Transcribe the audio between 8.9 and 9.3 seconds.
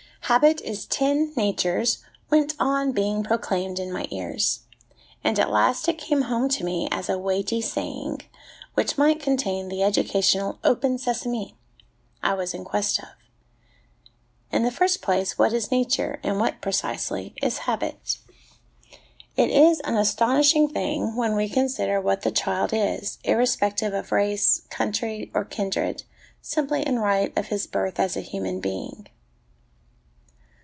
might